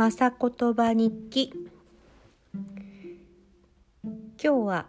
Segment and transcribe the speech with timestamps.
[0.00, 1.52] まさ言葉日記。
[4.02, 4.86] 今日は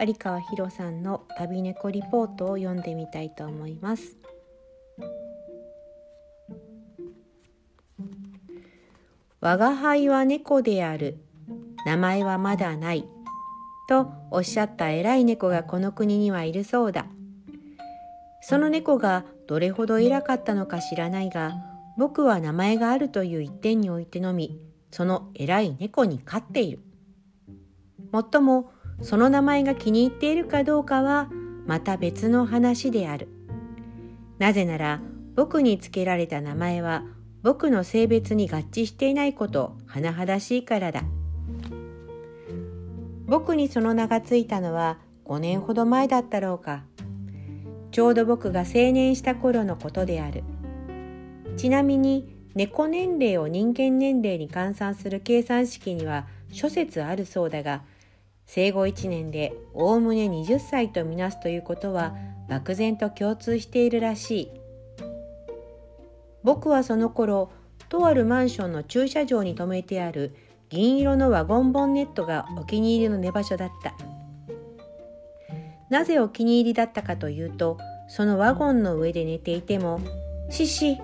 [0.00, 4.16] 有川博さんの旅猫リポートを読んでみたいと思います
[9.42, 11.18] 我が輩は猫である。
[11.84, 13.06] 名前はまだない。
[13.90, 17.04] とおっしゃった偉い猫がこの国にはいるそうだ。
[18.40, 26.80] その猫がどれほど偉かったのか知らないが僕は名前があるという一点においてのみその偉い猫に飼っている。
[28.12, 28.70] もっとも
[29.02, 31.28] その名前が気に入っているかどうかは
[31.66, 33.28] また別の話である。
[34.38, 35.00] なぜなら
[35.34, 37.04] 僕につけられた名前は
[37.42, 41.02] 僕の性別に合致していないこと甚だしいからだ。
[43.26, 46.84] 僕にその名がついたのは5年ほど前だったろうか。
[47.90, 50.44] ちょうど僕が青年した頃のことである。
[51.56, 57.82] ちなみに猫年齢を人間年齢に換算する計算式には諸説あるそうだが
[58.46, 62.14] 生後1年でおおむね20歳とみなすということは
[62.48, 64.50] 漠然と共通しているらしい。
[66.42, 67.50] 僕はその頃
[67.88, 70.34] とあるマンションの駐車場に停めてある
[70.68, 73.94] 銀色のワゴンボンネットがお気に入りの寝場所だった。
[75.88, 80.00] なぜお気に入りだったかというとそのワゴンの上で寝ていても
[80.50, 80.98] 「シシ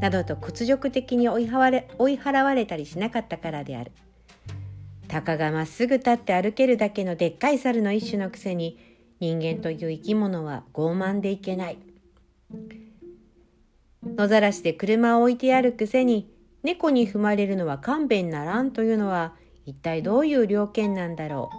[0.00, 3.92] などと屈辱的に追い払われたりしなかったからである。
[5.08, 8.78] たかがまっすぐ立って歩けるだけのでっかい猿の一種のくせに
[9.20, 11.78] 人間という生き物は傲慢でいけない。
[14.04, 16.30] 野ざらしで車を置いてあるくせに
[16.62, 21.56] 猫に踏まれるのは勘弁ならんというのは一体どういう了見なんだろう。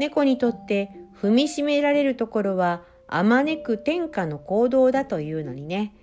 [0.00, 5.94] 猫にとって踏みしめられるところはあまねく天下の行動だというのにね。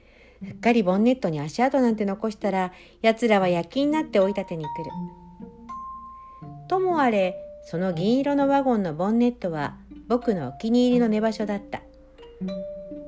[0.45, 4.91] うっかりボンネットに足跡なんて残したら、奴らは躍起になって追い立てに来る。
[6.67, 9.75] ともあれ、その銀色のワゴンのボンネットは
[10.07, 11.81] 僕のお気に入りの寝場所だった。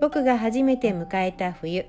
[0.01, 1.85] 僕が初めて迎えた冬、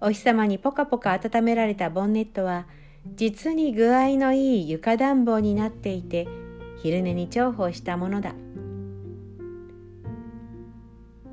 [0.00, 2.66] お日様にポカポカ温められたボンネットは、
[3.14, 6.26] 実に具合のいい床暖房になっていて、
[6.82, 8.34] 昼寝に重宝したものだ。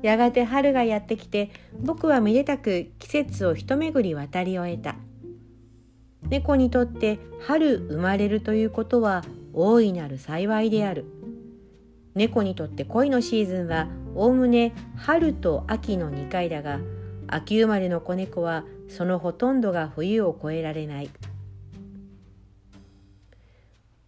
[0.06, 1.50] やがて春がやってきて
[1.80, 4.94] 僕はめでたく季節を一巡り渡り終えた。
[6.28, 11.06] 猫にとって春生まれるということは大いなる幸いである。
[12.14, 16.78] 猫にとって恋のシーズンはおおむね春と秋の2回だが
[17.26, 21.10] 秋生まれの子猫はそのほとんどが冬を越えられない。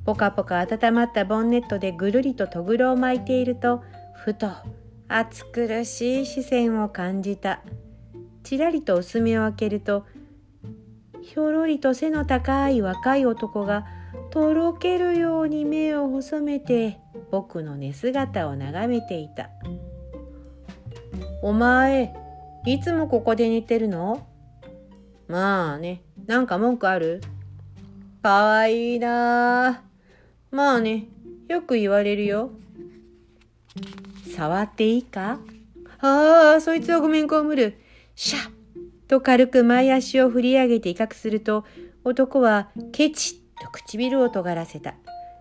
[0.04, 3.82] ポカポカ温まったボンネットでぐるりととぐろを巻いていると
[4.14, 4.46] ふと
[5.08, 7.62] 暑苦しい視線を感じた
[8.42, 10.04] ちらりと薄目を開けると
[11.22, 13.86] ひょろりと背の高い若い男が
[14.30, 16.98] とろけるように目を細めて
[17.30, 19.48] 僕の寝姿を眺めていた
[21.42, 22.14] 「お前
[22.66, 24.26] いつもここで寝てるの?」
[25.26, 27.22] まあねなんか文句ある？
[28.22, 29.82] かわいいな
[30.50, 31.08] まあね
[31.48, 32.50] よく言われるよ。
[34.38, 35.40] 触っていいか？
[35.98, 37.76] ああ、そいつはごめんこむる。
[38.14, 38.52] シャッ
[39.08, 41.64] と軽く前足を振り上げて威嚇すると、
[42.04, 44.94] 男はケチッと唇を尖らせた。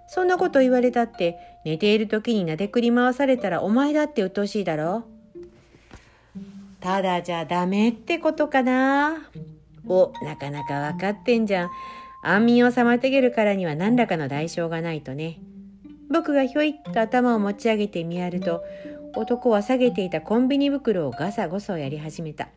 [0.08, 5.04] そんなこと言われたって、寝ている時になでくり回されたらお前だって鬱陶しいだろ？
[6.80, 9.30] ただじゃダメってことかな？
[9.86, 11.70] お、なかなかわかってんじゃん。
[12.24, 15.40] 安眠を妨げるからには何らかの代償がないとね。
[16.10, 18.64] 僕がひょいっと頭を持ち上げて見やると
[19.16, 22.50] 男は下げていたコンビニ袋をガサゴソやり始めた。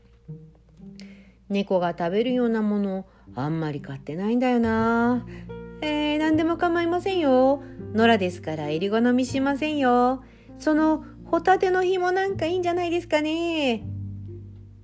[1.48, 5.26] 猫が食べるようなものあんまり買ってないんだよな。
[5.82, 7.62] えー、何でも構いませんよ。
[7.94, 10.22] 野良ですからえり好みしませんよ。
[10.58, 13.82] そのホタテの紐なんかいいんじゃないですかね。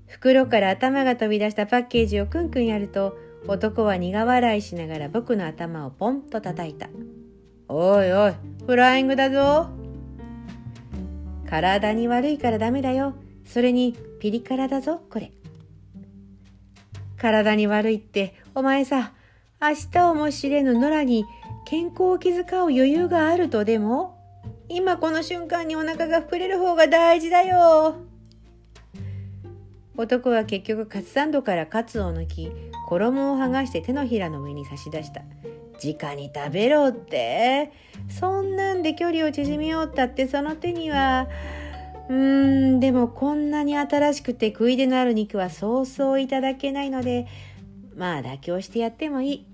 [0.06, 3.18] 袋から頭が飛び出したパッケージをクンクンやると
[3.48, 6.88] 男は苦笑いしながら僕の頭をポンと叩いた。
[7.68, 8.34] おいおい、
[8.66, 9.68] フライングだぞ。
[11.48, 13.14] 体に悪いからダメだよ。
[13.44, 15.32] それにピリ辛だぞ、これ。
[17.16, 19.12] 体に悪いって、お前さ、
[19.60, 21.24] 明日をも知れぬ野良に
[21.64, 24.18] 健康を気遣う余裕があるとでも
[24.68, 27.96] 今この瞬間にお腹が膨れる方が大事だよ。
[29.96, 32.52] 男は結局カツサンドからカツを抜き
[32.88, 35.22] 衣を剥がして手のひらの上に差し出した
[35.82, 37.72] 直に食べろって
[38.08, 41.28] そんなんで距離を縮めようったってその手には
[42.08, 47.26] うーんでもこんなに新しくて食い出のある肉はそうそういただけないので
[47.96, 49.46] まあ妥協してやってもいい。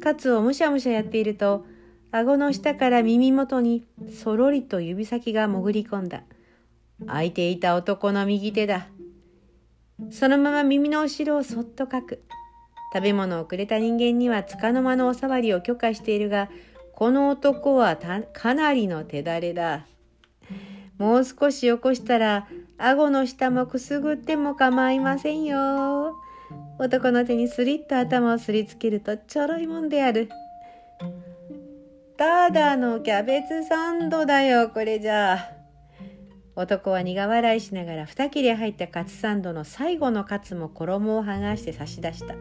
[0.00, 1.64] カツをむしゃむしゃやっていると、
[2.10, 3.86] 顎の下から耳元に
[4.22, 6.22] そろりと指先が潜り込んだ。
[7.06, 8.88] 空いていた男の右手だ。
[10.10, 12.24] そのまま耳の後ろをそっとかく。
[12.92, 16.48] 食べ物をくれた人間には束の間のお触りを許可しているが、
[17.00, 17.96] この男は
[18.34, 19.86] かなりの手だれだ。
[20.98, 26.14] もう少し起こしたら、顎の下もくすぐっても構いませんよ。
[26.78, 30.28] 男の手にスリッと頭をすりつけるとちょろいもんである。
[32.18, 35.52] ただのキャベツサンドだよ、これじゃあ。
[36.54, 42.34] 男は苦笑いしながら二切れ入ったカツサンドの最後のカツも衣を剥がして差し出した。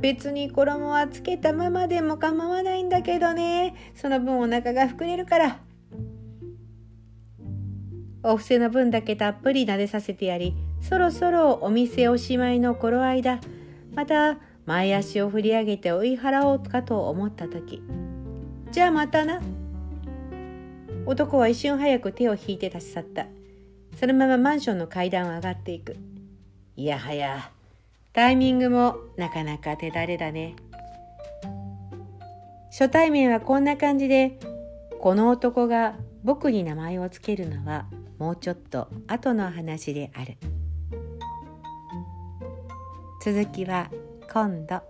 [0.00, 3.74] 別に衣はつけたままでも構わないんだけどね。
[3.94, 5.60] その分お腹が膨れるから。
[8.24, 13.40] お布施の分だけたっぷり撫でさせてやり、そろそろお店おしまいの頃合いだ。
[13.94, 17.82] また前足を振り上げて追い払おうかと思った時。
[18.70, 19.40] じゃあまたな。
[21.04, 23.26] 男は一瞬早く手を引いて立ち去った。
[23.98, 25.96] そのままマンションの階段を上がっていく。
[26.76, 27.50] いやはや、
[28.12, 30.54] タイミングもなかなか手だれだね。
[32.70, 34.38] 初対面はこんな感じで、
[35.00, 37.86] この男が僕に名前を付けるのは
[38.18, 40.36] もうちょっと後の話である
[43.24, 43.90] 続きは
[44.32, 44.80] 今度